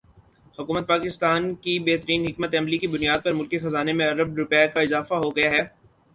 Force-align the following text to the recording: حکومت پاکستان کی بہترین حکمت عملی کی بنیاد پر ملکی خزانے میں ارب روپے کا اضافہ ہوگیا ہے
حکومت 0.57 0.87
پاکستان 0.87 1.53
کی 1.55 1.77
بہترین 1.79 2.25
حکمت 2.27 2.55
عملی 2.59 2.77
کی 2.77 2.87
بنیاد 2.87 3.19
پر 3.23 3.33
ملکی 3.33 3.59
خزانے 3.59 3.93
میں 3.93 4.07
ارب 4.07 4.35
روپے 4.37 4.67
کا 4.73 4.81
اضافہ 4.81 5.23
ہوگیا 5.25 5.51
ہے 5.51 5.63